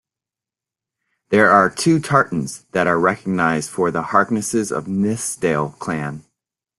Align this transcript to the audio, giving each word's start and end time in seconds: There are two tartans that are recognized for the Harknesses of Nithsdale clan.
There 1.29 1.51
are 1.51 1.69
two 1.69 1.99
tartans 1.99 2.65
that 2.71 2.87
are 2.87 2.99
recognized 2.99 3.69
for 3.69 3.91
the 3.91 4.01
Harknesses 4.01 4.75
of 4.75 4.87
Nithsdale 4.87 5.73
clan. 5.77 6.23